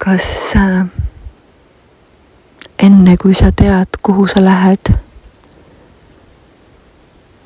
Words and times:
kas 0.00 0.56
äh, 0.56 0.86
enne 2.82 3.16
kui 3.20 3.34
sa 3.34 3.52
tead, 3.52 4.00
kuhu 4.02 4.24
sa 4.32 4.40
lähed, 4.40 4.92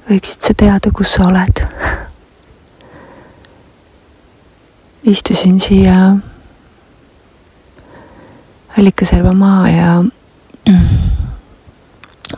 võiksid 0.06 0.46
sa 0.46 0.54
teada, 0.54 0.92
kus 0.94 1.16
sa 1.16 1.26
oled? 1.30 1.64
istusin 5.04 5.58
siia 5.60 6.16
Allikaserva 8.78 9.34
maa 9.36 9.68
ja 9.68 9.90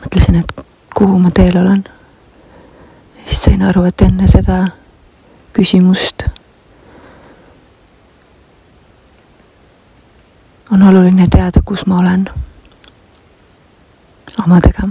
mõtlesin, 0.01 0.41
et 0.41 0.65
kuhu 0.93 1.19
ma 1.21 1.31
teel 1.31 1.57
olen. 1.61 1.85
siis 3.23 3.43
sain 3.45 3.63
aru, 3.63 3.85
et 3.87 4.01
enne 4.01 4.27
seda 4.27 4.65
küsimust 5.55 6.26
oluline 11.27 11.51
teada, 11.51 11.61
kus 11.65 11.85
ma 11.85 11.99
olen 11.99 12.29
omadega. 14.45 14.89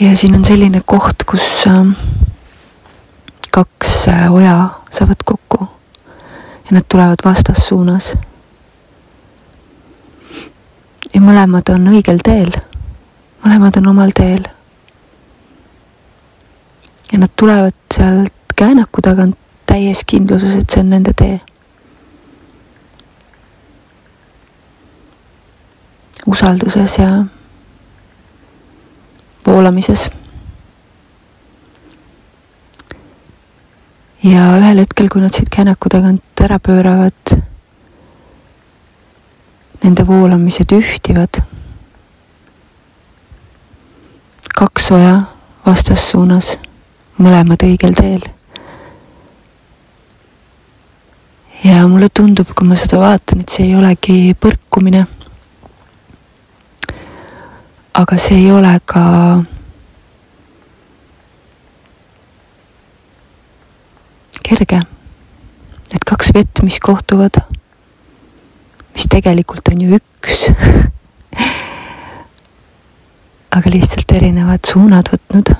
ja 0.00 0.16
siin 0.16 0.34
on 0.34 0.44
selline 0.44 0.82
koht, 0.86 1.24
kus 1.26 1.66
ähm, 1.66 1.90
kaks 3.50 4.08
äh, 4.08 4.32
oja 4.32 4.68
saavad 4.90 5.22
kokku 5.24 5.68
ja 6.64 6.70
nad 6.70 6.82
tulevad 6.88 7.18
vastassuunas. 7.24 8.14
ja 11.14 11.20
mõlemad 11.20 11.70
on 11.74 11.88
õigel 11.88 12.18
teel, 12.24 12.52
mõlemad 13.44 13.76
on 13.78 13.86
omal 13.86 14.10
teel. 14.14 14.44
ja 17.12 17.18
nad 17.18 17.30
tulevad 17.36 17.74
sealt 17.94 18.32
käänaku 18.56 19.00
tagant 19.02 19.36
täies 19.66 20.04
kindluses, 20.06 20.54
et 20.54 20.70
see 20.70 20.80
on 20.80 20.90
nende 20.90 21.12
tee 21.16 21.40
usalduses 26.26 26.98
ja 26.98 27.24
voolamises. 29.46 30.10
ja 34.24 34.44
ühel 34.56 34.78
hetkel, 34.80 35.10
kui 35.12 35.20
nad 35.20 35.34
siit 35.36 35.50
käänaku 35.52 35.90
tagant 35.92 36.40
ära 36.40 36.56
pööravad, 36.58 37.34
nende 39.82 40.06
voolamised 40.08 40.72
ühtivad. 40.72 41.42
kaks 44.54 44.90
oja 44.96 45.18
vastassuunas, 45.66 46.54
mõlemad 47.18 47.66
õigel 47.68 47.92
teel. 48.00 48.24
ja 51.64 51.84
mulle 51.88 52.08
tundub, 52.08 52.48
kui 52.56 52.68
ma 52.68 52.80
seda 52.80 53.02
vaatan, 53.02 53.44
et 53.44 53.52
see 53.52 53.68
ei 53.68 53.76
olegi 53.76 54.16
põrkumine 54.40 55.04
aga 57.94 58.16
see 58.18 58.40
ei 58.42 58.50
ole 58.50 58.72
ka 58.90 59.02
kerge. 64.42 64.80
Need 65.92 66.06
kaks 66.08 66.32
vett, 66.34 66.62
mis 66.66 66.80
kohtuvad, 66.82 67.38
mis 68.96 69.06
tegelikult 69.10 69.70
on 69.70 69.84
ju 69.84 70.00
üks 70.00 70.40
aga 73.54 73.70
lihtsalt 73.70 74.10
erinevad 74.16 74.66
suunad 74.66 75.12
võtnud. 75.12 75.52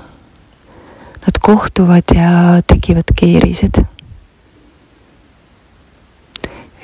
Nad 1.24 1.38
kohtuvad 1.40 2.10
ja 2.16 2.30
tekivad 2.66 3.14
keerised. 3.16 3.84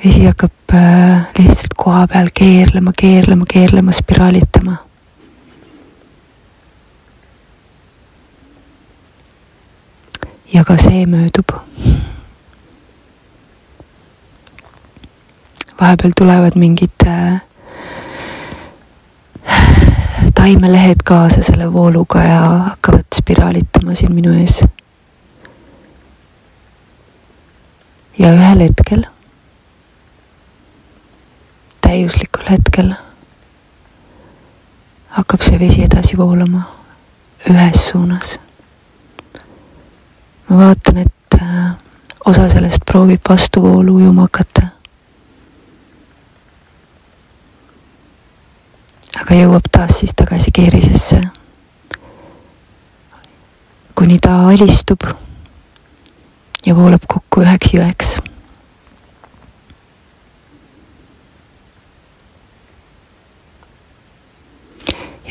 vesi 0.01 0.23
hakkab 0.25 0.73
äh, 0.73 1.27
lihtsalt 1.37 1.75
koha 1.77 2.07
peal 2.09 2.31
keerlema, 2.33 2.89
keerlema, 2.97 3.45
keerlema, 3.45 3.93
spiraalitama 3.93 4.79
ja 10.53 10.63
ka 10.63 10.77
see 10.77 11.05
möödub. 11.05 11.51
vahepeal 15.81 16.11
tulevad 16.17 16.51
mingid 16.55 17.07
äh, 17.07 17.41
taimelehed 20.35 21.01
kaasa 21.03 21.43
selle 21.43 21.73
vooluga 21.73 22.23
ja 22.23 22.39
hakkavad 22.39 23.05
spiraalitama 23.15 23.95
siin 23.95 24.13
minu 24.15 24.33
ees. 24.33 24.63
ja 28.19 28.33
ühel 28.33 28.59
hetkel, 28.59 29.03
täiuslikul 31.81 32.45
hetkel 32.49 32.93
hakkab 35.17 35.41
see 35.41 35.59
vesi 35.59 35.83
edasi 35.83 36.17
voolama 36.17 36.61
ühes 37.49 37.89
suunas 37.89 38.37
ma 40.51 40.57
vaatan, 40.57 40.97
et 40.97 41.41
äh, 41.41 41.75
osa 42.25 42.49
sellest 42.49 42.83
proovib 42.85 43.21
vastuvoolu 43.29 43.95
ujuma 43.95 44.21
hakata. 44.27 44.67
aga 49.21 49.35
jõuab 49.37 49.69
taas 49.71 49.99
siis 49.99 50.11
tagasi 50.15 50.51
keerisesse. 50.51 51.21
kuni 53.95 54.17
ta 54.19 54.33
alistub 54.49 55.07
ja 56.65 56.75
voolab 56.75 57.07
kokku 57.07 57.45
üheks 57.45 57.73
jõeks. 57.77 58.11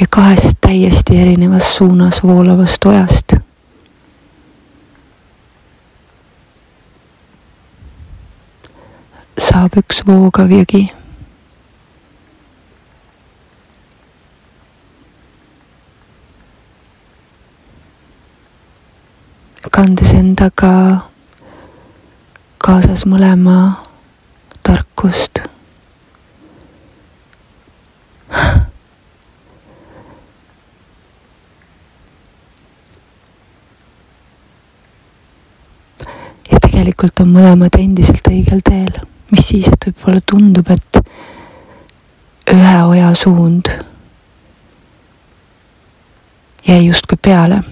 ja 0.01 0.07
kahest 0.11 0.57
täiesti 0.61 1.21
erinevas 1.21 1.77
suunas 1.77 2.23
voolavast 2.23 2.85
ojast 2.85 3.50
saab 9.61 9.75
üks 9.77 9.99
voogav 10.09 10.49
jõgi. 10.49 10.87
kandes 19.71 20.15
endaga 20.17 20.73
kaasas 22.65 23.05
mõlema 23.05 23.59
tarkust. 24.65 25.45
ja 36.49 36.57
tegelikult 36.65 37.21
on 37.21 37.33
mõlemad 37.37 37.81
endiselt 37.85 38.35
õigel 38.35 38.65
teel 38.65 39.01
mis 39.31 39.47
siis, 39.49 39.69
et 39.69 39.87
võib-olla 39.87 40.21
tundub, 40.27 40.71
et 40.71 41.01
ühe 42.51 42.77
oja 42.83 43.13
suund 43.15 43.71
jäi 46.67 46.87
justkui 46.87 47.19
peale. 47.23 47.63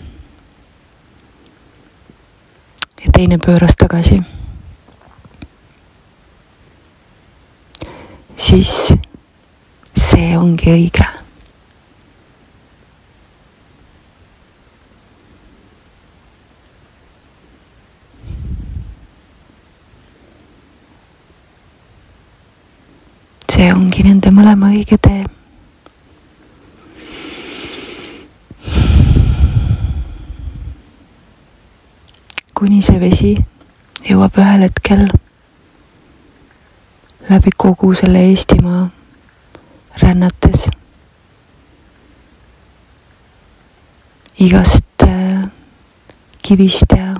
ja 3.04 3.12
teine 3.12 3.38
pööras 3.38 3.76
tagasi. 3.78 4.22
siis 8.36 8.74
see 9.98 10.36
ongi 10.38 10.70
õige 10.72 11.17
see 23.58 23.72
ongi 23.74 24.04
nende 24.06 24.30
mõlema 24.30 24.68
õige 24.70 24.94
tee. 25.02 25.24
kuni 32.58 32.78
see 32.82 33.00
vesi 33.02 33.32
jõuab 34.06 34.38
ühel 34.38 34.62
hetkel 34.66 35.02
läbi 37.30 37.52
kogu 37.64 37.90
selle 37.98 38.22
Eestimaa 38.28 38.84
rännates 40.02 40.68
igast 44.46 45.06
äh, 45.06 45.48
kivist 46.42 46.94
ja 46.98 47.16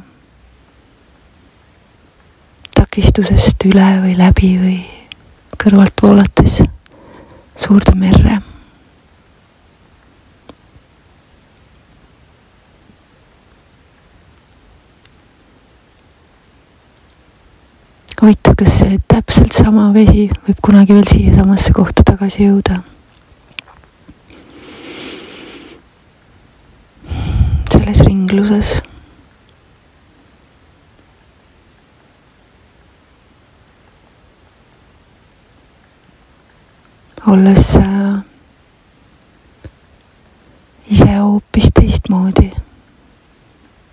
takistusest 2.79 3.67
üle 3.71 3.91
või 4.07 4.15
läbi 4.19 4.53
või 4.63 4.79
kõrvalt 5.59 6.03
voolates 6.03 6.63
suurde 7.59 7.95
merre. 7.99 8.39
huvitav, 18.19 18.57
kas 18.59 18.73
see 18.81 18.97
täpselt 19.07 19.55
sama 19.55 19.93
vesi 19.95 20.25
võib 20.47 20.59
kunagi 20.65 20.97
veel 20.97 21.07
siiasamasse 21.07 21.73
kohta 21.77 22.03
tagasi 22.07 22.49
jõuda? 22.49 22.81
selles 27.73 28.01
ringluses 28.05 28.73
olles 37.29 37.77
äh, 37.77 38.21
ise 40.91 41.17
hoopis 41.17 41.69
teistmoodi. 41.75 42.51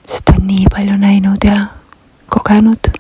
sest 0.07 0.29
on 0.29 0.47
nii 0.47 0.65
palju 0.71 0.97
näinud 0.97 1.43
ja 1.43 1.65
kogenud. 2.29 2.91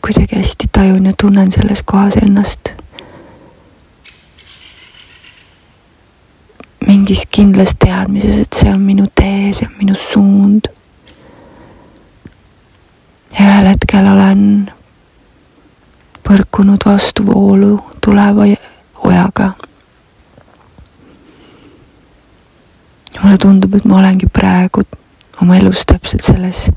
kuidagi 0.00 0.36
hästi 0.36 0.66
tajun 0.72 1.06
ja 1.06 1.12
tunnen 1.20 1.52
selles 1.52 1.82
kohas 1.82 2.16
ennast 2.16 2.70
mingis 6.86 7.26
kindlas 7.30 7.74
teadmises, 7.84 8.38
et 8.38 8.52
see 8.52 8.72
on 8.72 8.80
minu 8.80 9.06
tee, 9.14 9.52
see 9.52 9.66
on 9.66 9.78
minu 9.78 9.94
suund 9.94 10.70
hetkel 13.70 14.06
olen 14.06 14.70
põrkunud 16.26 16.82
vastu 16.86 17.26
voolu 17.26 17.78
tuleva 18.04 18.46
ojaga. 19.04 19.52
ja 23.14 23.20
mulle 23.22 23.38
tundub, 23.38 23.74
et 23.74 23.84
ma 23.84 23.98
olengi 23.98 24.26
praegu 24.26 24.82
oma 25.42 25.56
elus 25.56 25.82
täpselt 25.86 26.22
selles 26.22 26.68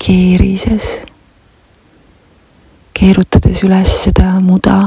keerises, 0.00 0.88
keerutades 2.96 3.62
üles 3.66 3.92
seda 4.04 4.32
muda, 4.40 4.78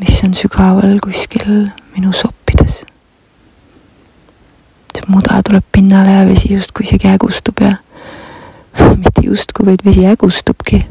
mis 0.00 0.20
on 0.26 0.34
sügaval 0.34 0.98
kuskil 1.04 1.68
minu 1.94 2.12
soppides. 2.12 2.84
see 4.96 5.10
muda 5.12 5.42
tuleb 5.44 5.64
pinnale 5.72 6.12
ja 6.18 6.26
vesi 6.26 6.54
justkui 6.54 6.86
isegi 6.86 7.08
hägustub 7.08 7.60
ja 7.60 7.76
mitte 8.96 9.20
justkui, 9.24 9.66
vaid 9.66 9.84
vesi 9.84 10.04
hägustubki. 10.04 10.86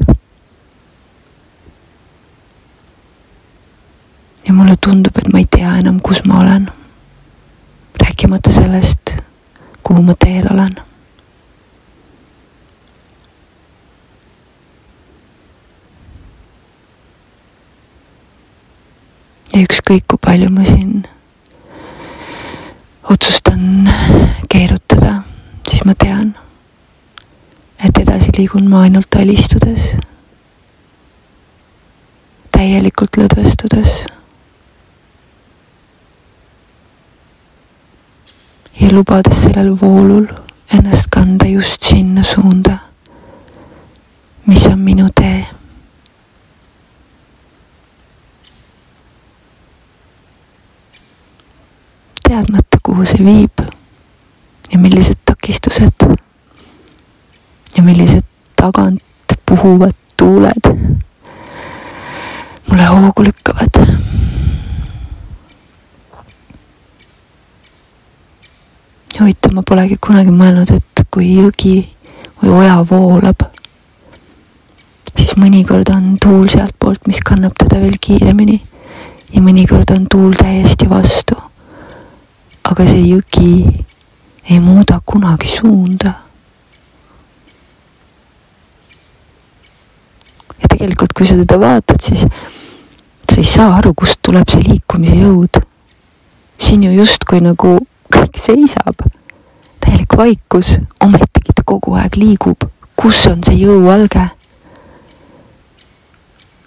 ja 4.46 4.52
mulle 4.54 4.74
tundub, 4.80 5.18
et 5.18 5.32
ma 5.32 5.38
ei 5.38 5.46
tea 5.50 5.76
enam, 5.78 6.00
kus 6.00 6.24
ma 6.24 6.40
olen. 6.40 6.70
rääkimata 8.00 8.52
sellest, 8.52 9.14
kuhu 9.82 10.02
ma 10.02 10.14
teel 10.24 10.46
olen. 10.50 10.76
ja 19.54 19.62
ükskõik, 19.62 20.04
kui 20.08 20.18
palju 20.20 20.50
ma 20.50 20.64
siin 20.64 21.06
otsustan 23.10 23.88
keerutada, 24.48 25.22
siis 25.68 25.84
ma 25.84 25.94
tean 25.94 26.34
et 27.84 27.98
edasi 27.98 28.25
liigun 28.36 28.68
ma 28.68 28.82
ainult 28.84 29.14
alistudes, 29.16 29.94
täielikult 32.52 33.16
lõdvestudes. 33.16 34.04
ja 38.76 38.90
lubades 38.92 39.38
sellel 39.42 39.70
voolul 39.80 40.26
ennast 40.76 41.08
kanda 41.10 41.46
just 41.48 41.82
sinna 41.88 42.22
suunda, 42.22 42.76
mis 44.46 44.66
on 44.66 44.78
minu 44.78 45.08
tee. 45.16 45.46
teadmata, 52.28 52.78
kuhu 52.82 53.06
see 53.06 53.24
viib 53.24 53.64
ja 54.72 54.78
millised 54.78 55.24
takistused 55.24 56.25
ja 57.76 57.82
millised 57.82 58.24
tagant 58.56 59.02
puhuvad 59.46 59.92
tuuled 60.16 60.76
mulle 62.70 62.84
hoogu 62.84 63.24
lükkavad. 63.24 63.86
huvitav, 69.20 69.52
ma 69.52 69.62
polegi 69.62 69.96
kunagi 69.96 70.30
mõelnud, 70.30 70.70
et 70.76 71.04
kui 71.10 71.30
jõgi 71.38 71.76
või 72.42 72.50
oja 72.58 72.74
voolab, 72.90 73.46
siis 75.16 75.32
mõnikord 75.40 75.88
on 75.94 76.18
tuul 76.20 76.50
sealtpoolt, 76.52 77.06
mis 77.08 77.22
kannab 77.24 77.56
teda 77.56 77.80
veel 77.80 77.96
kiiremini 78.00 78.60
ja 79.32 79.40
mõnikord 79.40 79.94
on 79.96 80.04
tuul 80.10 80.36
täiesti 80.36 80.88
vastu. 80.90 81.36
aga 82.66 82.86
see 82.86 83.02
jõgi 83.08 83.84
ei 84.50 84.60
muuda 84.60 85.00
kunagi 85.06 85.48
suunda 85.48 86.25
tegelikult, 90.64 91.12
kui 91.16 91.26
sa 91.28 91.36
teda 91.38 91.58
vaatad, 91.60 92.00
siis 92.02 92.26
sa 93.26 93.36
ei 93.40 93.44
saa 93.44 93.76
aru, 93.78 93.92
kust 93.94 94.20
tuleb 94.24 94.48
see 94.50 94.64
liikumise 94.64 95.16
jõud. 95.20 95.60
siin 96.58 96.86
ju 96.86 96.92
justkui 96.96 97.42
nagu 97.44 97.76
kõik 98.12 98.38
seisab, 98.40 99.04
täielik 99.84 100.16
vaikus, 100.16 100.78
ometigi 101.04 101.52
ta 101.54 101.62
kogu 101.64 101.94
aeg 102.00 102.16
liigub. 102.16 102.64
kus 102.96 103.26
on 103.26 103.42
see 103.44 103.58
jõualge? 103.60 104.28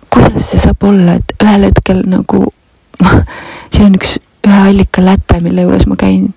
kuidas 0.10 0.52
see 0.52 0.60
saab 0.60 0.84
olla, 0.84 1.18
et 1.20 1.34
ühel 1.44 1.70
hetkel 1.70 2.04
nagu 2.10 2.46
siin 3.74 3.90
on 3.90 3.96
üks 3.98 4.18
ühe 4.46 4.62
allika 4.70 5.02
läte, 5.06 5.40
mille 5.42 5.66
juures 5.66 5.86
ma 5.88 5.96
käin 6.00 6.34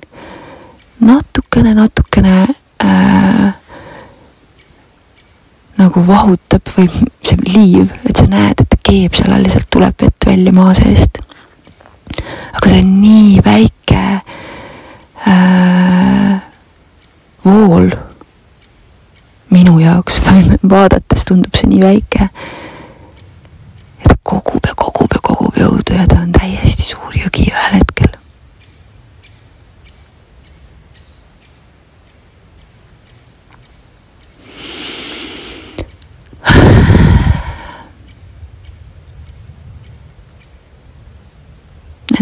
natukene, 1.00 1.75
natukene 1.75 2.46
äh, 2.84 3.55
nagu 5.82 6.02
vahutab 6.06 6.70
või 6.76 6.88
see 7.26 7.38
liiv, 7.49 7.90
et 8.08 8.19
sa 8.19 8.29
näed, 8.31 8.61
et 8.62 8.70
ta 8.70 8.79
keeb 8.87 9.17
seal 9.19 9.34
all 9.34 9.46
ja 9.46 9.55
sealt 9.56 9.69
tuleb 9.73 10.05
vett 10.05 10.29
välja 10.29 10.55
maa 10.55 10.75
seest. 10.79 11.19
aga 12.52 12.69
see 12.69 12.82
on 12.84 12.94
nii 13.02 13.43
väike 13.44 14.02
äh, 15.32 16.34
vool 17.44 17.91
minu 19.53 19.79
jaoks, 19.82 20.20
vaadates 20.74 21.27
tundub 21.29 21.58
see 21.58 21.72
nii 21.72 21.82
väike. 21.82 22.29
ja 24.03 24.12
ta 24.12 24.19
kogub 24.22 24.70
ja 24.70 24.77
kogub 24.77 25.19
ja 25.19 25.24
kogub 25.31 25.58
jõudu 25.58 25.98
ja 25.98 26.06
ta 26.06 26.22
on 26.22 26.32
täiesti 26.36 26.93
suur 26.93 27.17
jõgi 27.17 27.51
ühel 27.51 27.81
hetkel. 27.81 28.12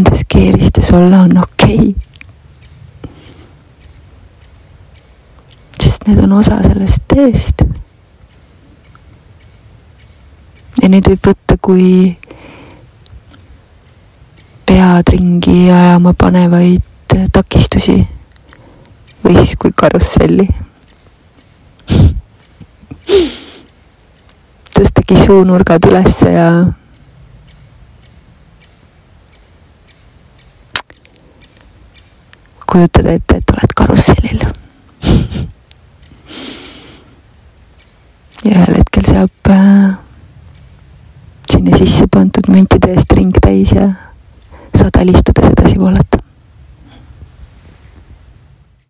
Nendes 0.00 0.24
keeristes 0.28 0.92
olla 0.92 1.20
on 1.20 1.38
okei 1.38 1.76
okay.. 1.78 1.94
sest 5.80 6.06
need 6.06 6.24
on 6.24 6.32
osa 6.32 6.62
sellest 6.62 7.02
teest. 7.14 7.62
ja 10.82 10.88
neid 10.88 11.04
võib 11.04 11.26
võtta 11.26 11.58
kui 11.60 12.16
pead 14.64 15.12
ringi 15.12 15.68
ajama 15.68 16.14
panevaid 16.16 17.16
takistusi 17.32 18.00
või 19.20 19.36
siis 19.36 19.56
kui 19.60 19.76
karusselli 19.76 20.48
tõstagi 24.72 25.24
suunurgad 25.26 25.92
ülesse 25.92 26.32
ja 26.32 26.50
kujutada 32.70 33.12
ette, 33.18 33.36
et 33.36 33.50
oled 33.50 33.74
karussellil. 33.76 34.44
Ja 38.44 38.56
ühel 38.56 38.78
hetkel 38.78 39.04
saab 39.04 39.50
äh, 39.52 39.90
sinna 41.50 41.76
sisse 41.76 42.06
pandud 42.08 42.48
müntide 42.48 42.94
eest 42.94 43.12
ring 43.12 43.34
täis 43.36 43.74
ja 43.76 43.90
saad 44.76 44.96
alistudes 45.02 45.50
edasi 45.50 45.76
voolata 45.78 46.09